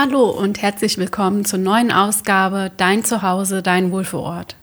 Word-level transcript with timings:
Hallo 0.00 0.30
und 0.30 0.62
herzlich 0.62 0.96
willkommen 0.96 1.44
zur 1.44 1.58
neuen 1.58 1.90
Ausgabe 1.90 2.70
Dein 2.76 3.02
Zuhause, 3.02 3.64
dein 3.64 3.90
Wohlfühlort. 3.90 4.54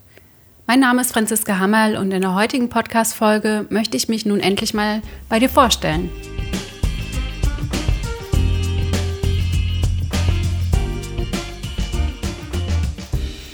Mein 0.65 0.79
Name 0.79 1.01
ist 1.01 1.11
Franziska 1.11 1.59
Hammerl 1.59 1.97
und 1.97 2.13
in 2.13 2.21
der 2.21 2.35
heutigen 2.35 2.69
Podcast-Folge 2.69 3.65
möchte 3.69 3.97
ich 3.97 4.07
mich 4.07 4.25
nun 4.25 4.39
endlich 4.39 4.73
mal 4.73 5.01
bei 5.27 5.39
dir 5.39 5.49
vorstellen. 5.49 6.09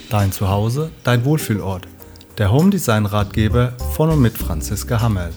Dein 0.08 0.30
Zuhause, 0.30 0.92
dein 1.02 1.24
Wohlfühlort. 1.24 1.88
Der 2.38 2.52
Home 2.52 2.70
Design 2.70 3.06
Ratgeber 3.06 3.72
von 3.96 4.08
und 4.08 4.22
mit 4.22 4.38
Franziska 4.38 5.00
Hammerl. 5.00 5.32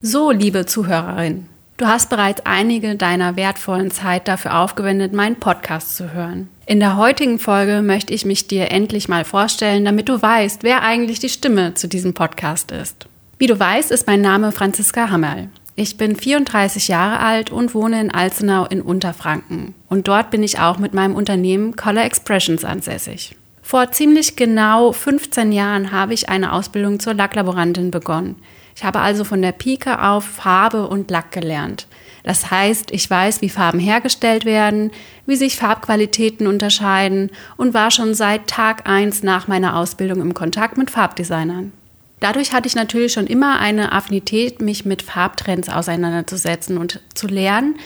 So, 0.00 0.30
liebe 0.30 0.64
Zuhörerin, 0.64 1.48
Du 1.78 1.86
hast 1.86 2.10
bereits 2.10 2.44
einige 2.44 2.96
deiner 2.96 3.36
wertvollen 3.36 3.92
Zeit 3.92 4.26
dafür 4.26 4.58
aufgewendet, 4.58 5.12
meinen 5.12 5.36
Podcast 5.36 5.94
zu 5.94 6.12
hören. 6.12 6.48
In 6.66 6.80
der 6.80 6.96
heutigen 6.96 7.38
Folge 7.38 7.82
möchte 7.82 8.12
ich 8.12 8.24
mich 8.24 8.48
dir 8.48 8.72
endlich 8.72 9.08
mal 9.08 9.24
vorstellen, 9.24 9.84
damit 9.84 10.08
du 10.08 10.20
weißt, 10.20 10.64
wer 10.64 10.82
eigentlich 10.82 11.20
die 11.20 11.28
Stimme 11.28 11.74
zu 11.74 11.86
diesem 11.86 12.14
Podcast 12.14 12.72
ist. 12.72 13.06
Wie 13.38 13.46
du 13.46 13.56
weißt, 13.56 13.92
ist 13.92 14.08
mein 14.08 14.20
Name 14.20 14.50
Franziska 14.50 15.10
Hammerl. 15.10 15.50
Ich 15.76 15.96
bin 15.96 16.16
34 16.16 16.88
Jahre 16.88 17.20
alt 17.20 17.52
und 17.52 17.76
wohne 17.76 18.00
in 18.00 18.10
Alzenau 18.10 18.66
in 18.66 18.82
Unterfranken. 18.82 19.76
Und 19.88 20.08
dort 20.08 20.32
bin 20.32 20.42
ich 20.42 20.58
auch 20.58 20.78
mit 20.78 20.94
meinem 20.94 21.14
Unternehmen 21.14 21.76
Color 21.76 22.02
Expressions 22.02 22.64
ansässig. 22.64 23.36
Vor 23.62 23.92
ziemlich 23.92 24.34
genau 24.34 24.90
15 24.90 25.52
Jahren 25.52 25.92
habe 25.92 26.14
ich 26.14 26.28
eine 26.28 26.54
Ausbildung 26.54 26.98
zur 26.98 27.14
Lacklaborantin 27.14 27.92
begonnen. 27.92 28.34
Ich 28.78 28.84
habe 28.84 29.00
also 29.00 29.24
von 29.24 29.42
der 29.42 29.50
Pike 29.50 30.00
auf 30.04 30.24
Farbe 30.24 30.86
und 30.86 31.10
Lack 31.10 31.32
gelernt. 31.32 31.88
Das 32.22 32.52
heißt, 32.52 32.92
ich 32.92 33.10
weiß, 33.10 33.42
wie 33.42 33.48
Farben 33.48 33.80
hergestellt 33.80 34.44
werden, 34.44 34.92
wie 35.26 35.34
sich 35.34 35.56
Farbqualitäten 35.56 36.46
unterscheiden 36.46 37.30
und 37.56 37.74
war 37.74 37.90
schon 37.90 38.14
seit 38.14 38.46
Tag 38.46 38.88
1 38.88 39.24
nach 39.24 39.48
meiner 39.48 39.74
Ausbildung 39.74 40.20
im 40.20 40.32
Kontakt 40.32 40.78
mit 40.78 40.92
Farbdesignern. 40.92 41.72
Dadurch 42.20 42.52
hatte 42.52 42.68
ich 42.68 42.76
natürlich 42.76 43.12
schon 43.12 43.26
immer 43.26 43.58
eine 43.58 43.90
Affinität, 43.90 44.62
mich 44.62 44.84
mit 44.84 45.02
Farbtrends 45.02 45.68
auseinanderzusetzen 45.68 46.78
und 46.78 47.00
zu 47.16 47.26
lernen, 47.26 47.80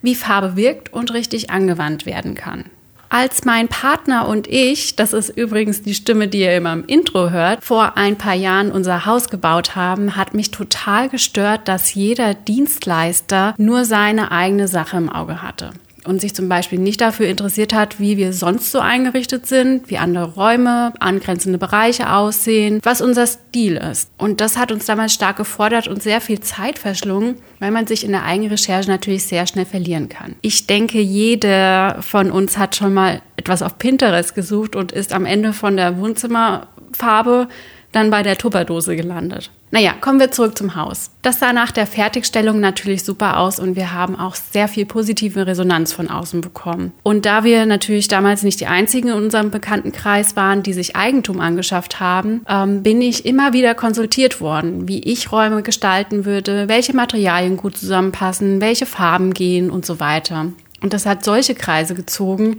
wie 0.00 0.14
Farbe 0.14 0.56
wirkt 0.56 0.94
und 0.94 1.12
richtig 1.12 1.50
angewandt 1.50 2.06
werden 2.06 2.34
kann. 2.34 2.70
Als 3.10 3.44
mein 3.44 3.68
Partner 3.68 4.28
und 4.28 4.46
ich, 4.46 4.94
das 4.94 5.12
ist 5.14 5.30
übrigens 5.30 5.82
die 5.82 5.94
Stimme, 5.94 6.28
die 6.28 6.40
ihr 6.40 6.56
immer 6.56 6.74
im 6.74 6.84
Intro 6.84 7.30
hört, 7.30 7.64
vor 7.64 7.96
ein 7.96 8.18
paar 8.18 8.34
Jahren 8.34 8.70
unser 8.70 9.06
Haus 9.06 9.30
gebaut 9.30 9.76
haben, 9.76 10.14
hat 10.14 10.34
mich 10.34 10.50
total 10.50 11.08
gestört, 11.08 11.68
dass 11.68 11.94
jeder 11.94 12.34
Dienstleister 12.34 13.54
nur 13.56 13.86
seine 13.86 14.30
eigene 14.30 14.68
Sache 14.68 14.98
im 14.98 15.08
Auge 15.08 15.42
hatte 15.42 15.70
und 16.08 16.20
sich 16.20 16.34
zum 16.34 16.48
Beispiel 16.48 16.78
nicht 16.78 17.00
dafür 17.00 17.26
interessiert 17.28 17.72
hat, 17.74 18.00
wie 18.00 18.16
wir 18.16 18.32
sonst 18.32 18.72
so 18.72 18.80
eingerichtet 18.80 19.46
sind, 19.46 19.90
wie 19.90 19.98
andere 19.98 20.34
Räume, 20.34 20.92
angrenzende 21.00 21.58
Bereiche 21.58 22.12
aussehen, 22.12 22.80
was 22.82 23.00
unser 23.00 23.26
Stil 23.26 23.76
ist. 23.76 24.10
Und 24.16 24.40
das 24.40 24.56
hat 24.56 24.72
uns 24.72 24.86
damals 24.86 25.12
stark 25.12 25.36
gefordert 25.36 25.86
und 25.86 26.02
sehr 26.02 26.20
viel 26.20 26.40
Zeit 26.40 26.78
verschlungen, 26.78 27.36
weil 27.60 27.70
man 27.70 27.86
sich 27.86 28.04
in 28.04 28.12
der 28.12 28.24
eigenen 28.24 28.50
Recherche 28.50 28.88
natürlich 28.88 29.24
sehr 29.24 29.46
schnell 29.46 29.66
verlieren 29.66 30.08
kann. 30.08 30.34
Ich 30.40 30.66
denke, 30.66 31.00
jeder 31.00 31.98
von 32.00 32.30
uns 32.30 32.56
hat 32.56 32.74
schon 32.74 32.94
mal 32.94 33.20
etwas 33.36 33.62
auf 33.62 33.78
Pinterest 33.78 34.34
gesucht 34.34 34.76
und 34.76 34.92
ist 34.92 35.12
am 35.12 35.26
Ende 35.26 35.52
von 35.52 35.76
der 35.76 35.98
Wohnzimmerfarbe 35.98 37.48
dann 37.92 38.10
bei 38.10 38.22
der 38.22 38.36
Tupperdose 38.36 38.96
gelandet. 38.96 39.50
Naja, 39.70 39.92
kommen 40.00 40.18
wir 40.18 40.30
zurück 40.30 40.56
zum 40.56 40.76
Haus. 40.76 41.10
Das 41.20 41.40
sah 41.40 41.52
nach 41.52 41.72
der 41.72 41.86
Fertigstellung 41.86 42.58
natürlich 42.58 43.04
super 43.04 43.38
aus 43.38 43.60
und 43.60 43.76
wir 43.76 43.92
haben 43.92 44.18
auch 44.18 44.34
sehr 44.34 44.66
viel 44.66 44.86
positive 44.86 45.46
Resonanz 45.46 45.92
von 45.92 46.08
außen 46.08 46.40
bekommen. 46.40 46.92
Und 47.02 47.26
da 47.26 47.44
wir 47.44 47.66
natürlich 47.66 48.08
damals 48.08 48.42
nicht 48.42 48.60
die 48.60 48.66
einzigen 48.66 49.08
in 49.08 49.14
unserem 49.14 49.50
Bekanntenkreis 49.50 50.36
waren, 50.36 50.62
die 50.62 50.72
sich 50.72 50.96
Eigentum 50.96 51.40
angeschafft 51.40 52.00
haben, 52.00 52.42
ähm, 52.48 52.82
bin 52.82 53.02
ich 53.02 53.26
immer 53.26 53.52
wieder 53.52 53.74
konsultiert 53.74 54.40
worden, 54.40 54.88
wie 54.88 55.00
ich 55.00 55.30
Räume 55.32 55.62
gestalten 55.62 56.24
würde, 56.24 56.68
welche 56.68 56.96
Materialien 56.96 57.58
gut 57.58 57.76
zusammenpassen, 57.76 58.62
welche 58.62 58.86
Farben 58.86 59.34
gehen 59.34 59.70
und 59.70 59.84
so 59.84 60.00
weiter. 60.00 60.46
Und 60.80 60.92
das 60.92 61.04
hat 61.04 61.24
solche 61.24 61.54
Kreise 61.54 61.94
gezogen, 61.94 62.58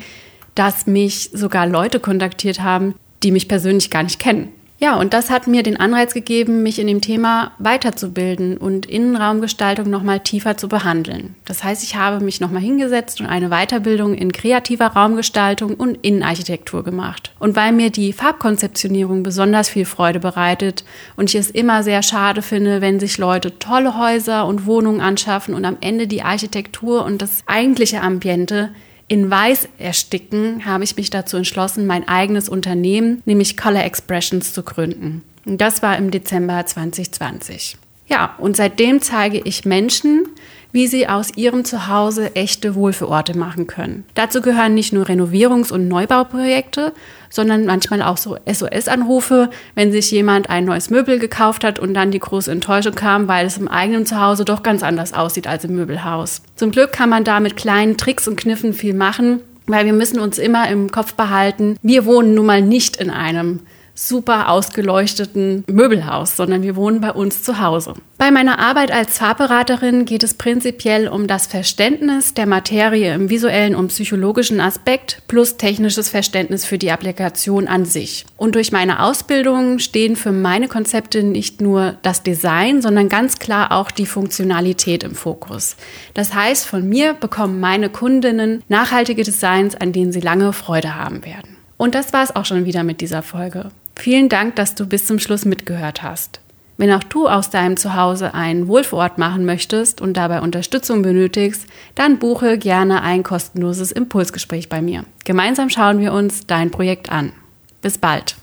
dass 0.53 0.85
mich 0.85 1.31
sogar 1.33 1.65
Leute 1.65 1.99
kontaktiert 1.99 2.61
haben, 2.61 2.93
die 3.23 3.31
mich 3.31 3.47
persönlich 3.47 3.89
gar 3.89 4.03
nicht 4.03 4.19
kennen. 4.19 4.49
Ja, 4.81 4.95
und 4.95 5.13
das 5.13 5.29
hat 5.29 5.45
mir 5.45 5.61
den 5.61 5.77
Anreiz 5.77 6.13
gegeben, 6.13 6.63
mich 6.63 6.79
in 6.79 6.87
dem 6.87 7.01
Thema 7.01 7.51
weiterzubilden 7.59 8.57
und 8.57 8.85
Innenraumgestaltung 8.85 9.89
nochmal 9.89 10.21
tiefer 10.21 10.55
zu 10.55 10.69
behandeln. 10.69 11.35
Das 11.43 11.65
heißt, 11.65 11.83
ich 11.83 11.97
habe 11.97 12.23
mich 12.23 12.39
nochmal 12.39 12.61
hingesetzt 12.61 13.19
und 13.19 13.27
eine 13.27 13.49
Weiterbildung 13.49 14.13
in 14.13 14.31
kreativer 14.31 14.87
Raumgestaltung 14.87 15.73
und 15.73 15.95
Innenarchitektur 16.01 16.85
gemacht. 16.85 17.33
Und 17.39 17.57
weil 17.57 17.73
mir 17.73 17.89
die 17.89 18.13
Farbkonzeptionierung 18.13 19.21
besonders 19.21 19.67
viel 19.67 19.83
Freude 19.83 20.21
bereitet 20.21 20.85
und 21.17 21.29
ich 21.29 21.35
es 21.35 21.51
immer 21.51 21.83
sehr 21.83 22.01
schade 22.01 22.41
finde, 22.41 22.79
wenn 22.79 23.01
sich 23.01 23.17
Leute 23.17 23.59
tolle 23.59 23.99
Häuser 23.99 24.45
und 24.45 24.65
Wohnungen 24.65 25.01
anschaffen 25.01 25.55
und 25.55 25.65
am 25.65 25.75
Ende 25.81 26.07
die 26.07 26.21
Architektur 26.21 27.03
und 27.03 27.21
das 27.21 27.43
eigentliche 27.47 28.01
Ambiente 28.01 28.69
in 29.09 29.29
Weiß 29.29 29.67
ersticken, 29.79 30.65
habe 30.65 30.83
ich 30.85 30.95
mich 30.95 31.09
dazu 31.09 31.35
entschlossen, 31.35 31.85
mein 31.87 32.07
eigenes 32.07 32.47
Unternehmen, 32.47 33.21
nämlich 33.25 33.57
Color 33.57 33.83
Expressions, 33.83 34.53
zu 34.53 34.63
gründen. 34.63 35.23
Und 35.45 35.59
das 35.59 35.81
war 35.81 35.97
im 35.97 36.11
Dezember 36.11 36.65
2020. 36.65 37.77
Ja, 38.07 38.35
und 38.37 38.55
seitdem 38.55 39.01
zeige 39.01 39.39
ich 39.39 39.65
Menschen, 39.65 40.27
wie 40.71 40.87
sie 40.87 41.07
aus 41.07 41.35
ihrem 41.35 41.65
Zuhause 41.65 42.35
echte 42.35 42.75
Wohlfühlorte 42.75 43.37
machen 43.37 43.67
können. 43.67 44.05
Dazu 44.13 44.41
gehören 44.41 44.73
nicht 44.73 44.93
nur 44.93 45.05
Renovierungs- 45.05 45.71
und 45.71 45.87
Neubauprojekte, 45.87 46.93
sondern 47.29 47.65
manchmal 47.65 48.01
auch 48.01 48.17
so 48.17 48.37
SOS-Anrufe, 48.45 49.49
wenn 49.75 49.91
sich 49.91 50.11
jemand 50.11 50.49
ein 50.49 50.65
neues 50.65 50.89
Möbel 50.89 51.19
gekauft 51.19 51.63
hat 51.63 51.79
und 51.79 51.93
dann 51.93 52.11
die 52.11 52.19
große 52.19 52.51
Enttäuschung 52.51 52.95
kam, 52.95 53.27
weil 53.27 53.45
es 53.45 53.57
im 53.57 53.67
eigenen 53.67 54.05
Zuhause 54.05 54.45
doch 54.45 54.63
ganz 54.63 54.83
anders 54.83 55.13
aussieht 55.13 55.47
als 55.47 55.63
im 55.63 55.75
Möbelhaus. 55.75 56.41
Zum 56.55 56.71
Glück 56.71 56.91
kann 56.91 57.09
man 57.09 57.23
da 57.23 57.39
mit 57.39 57.55
kleinen 57.55 57.97
Tricks 57.97 58.27
und 58.27 58.37
Kniffen 58.37 58.73
viel 58.73 58.93
machen, 58.93 59.41
weil 59.67 59.85
wir 59.85 59.93
müssen 59.93 60.19
uns 60.19 60.37
immer 60.37 60.69
im 60.69 60.91
Kopf 60.91 61.13
behalten, 61.13 61.77
wir 61.81 62.05
wohnen 62.05 62.33
nun 62.33 62.45
mal 62.45 62.61
nicht 62.61 62.97
in 62.97 63.11
einem 63.11 63.61
super 64.07 64.49
ausgeleuchteten 64.49 65.65
Möbelhaus, 65.67 66.37
sondern 66.37 66.61
wir 66.61 66.75
wohnen 66.75 67.01
bei 67.01 67.11
uns 67.11 67.43
zu 67.43 67.59
Hause. 67.59 67.95
Bei 68.17 68.31
meiner 68.31 68.59
Arbeit 68.59 68.91
als 68.91 69.17
Farbberaterin 69.17 70.05
geht 70.05 70.23
es 70.23 70.33
prinzipiell 70.33 71.07
um 71.07 71.27
das 71.27 71.47
Verständnis 71.47 72.33
der 72.33 72.45
Materie 72.45 73.13
im 73.13 73.29
visuellen 73.29 73.75
und 73.75 73.89
psychologischen 73.89 74.61
Aspekt 74.61 75.21
plus 75.27 75.57
technisches 75.57 76.09
Verständnis 76.09 76.65
für 76.65 76.77
die 76.77 76.91
Applikation 76.91 77.67
an 77.67 77.85
sich. 77.85 78.25
Und 78.37 78.55
durch 78.55 78.71
meine 78.71 79.03
Ausbildung 79.03 79.79
stehen 79.79 80.15
für 80.15 80.31
meine 80.31 80.67
Konzepte 80.67 81.23
nicht 81.23 81.59
nur 81.59 81.95
das 82.01 82.23
Design, 82.23 82.81
sondern 82.81 83.09
ganz 83.09 83.39
klar 83.39 83.71
auch 83.71 83.91
die 83.91 84.05
Funktionalität 84.05 85.03
im 85.03 85.15
Fokus. 85.15 85.75
Das 86.13 86.33
heißt, 86.33 86.65
von 86.65 86.87
mir 86.87 87.13
bekommen 87.13 87.59
meine 87.59 87.89
Kundinnen 87.89 88.63
nachhaltige 88.69 89.23
Designs, 89.23 89.75
an 89.75 89.91
denen 89.91 90.11
sie 90.11 90.21
lange 90.21 90.53
Freude 90.53 90.95
haben 90.95 91.25
werden. 91.25 91.57
Und 91.77 91.95
das 91.95 92.11
war 92.11 92.23
es 92.23 92.35
auch 92.35 92.45
schon 92.45 92.65
wieder 92.65 92.83
mit 92.83 92.99
dieser 92.99 93.23
Folge. 93.23 93.71
Vielen 93.99 94.29
Dank, 94.29 94.55
dass 94.55 94.75
du 94.75 94.85
bis 94.85 95.05
zum 95.05 95.19
Schluss 95.19 95.43
mitgehört 95.43 96.03
hast. 96.03 96.39
Wenn 96.77 96.89
auch 96.93 97.03
du 97.03 97.27
aus 97.27 97.49
deinem 97.49 97.75
Zuhause 97.75 98.33
einen 98.33 98.69
Wohlfühlort 98.69 99.17
machen 99.17 99.43
möchtest 99.43 99.99
und 99.99 100.15
dabei 100.15 100.39
Unterstützung 100.39 101.01
benötigst, 101.01 101.65
dann 101.95 102.17
buche 102.17 102.57
gerne 102.57 103.01
ein 103.01 103.23
kostenloses 103.23 103.91
Impulsgespräch 103.91 104.69
bei 104.69 104.81
mir. 104.81 105.03
Gemeinsam 105.25 105.69
schauen 105.69 105.99
wir 105.99 106.13
uns 106.13 106.47
dein 106.47 106.71
Projekt 106.71 107.11
an. 107.11 107.33
Bis 107.81 107.97
bald. 107.97 108.37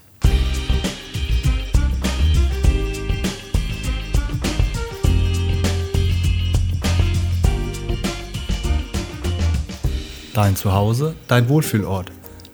Dein 10.35 10.55
Zuhause, 10.55 11.15
dein 11.29 11.49
Wohlfühlort 11.49 12.13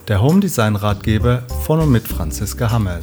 der 0.09 0.21
Home 0.21 0.41
Design 0.41 0.77
Ratgeber 0.77 1.43
von 1.65 1.81
und 1.81 1.91
mit 1.93 2.07
Franziska 2.09 2.71
Hammerl. 2.71 3.03